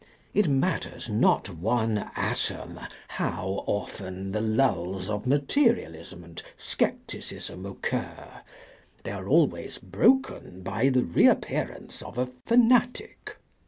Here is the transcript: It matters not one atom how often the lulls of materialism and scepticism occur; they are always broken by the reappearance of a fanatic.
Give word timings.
It 0.33 0.47
matters 0.47 1.09
not 1.11 1.47
one 1.47 1.99
atom 2.15 2.79
how 3.09 3.63
often 3.67 4.31
the 4.31 4.41
lulls 4.41 5.11
of 5.11 5.27
materialism 5.27 6.23
and 6.23 6.41
scepticism 6.57 7.67
occur; 7.67 8.41
they 9.03 9.11
are 9.11 9.27
always 9.27 9.77
broken 9.77 10.63
by 10.63 10.89
the 10.89 11.03
reappearance 11.03 12.01
of 12.01 12.17
a 12.17 12.29
fanatic. 12.47 13.37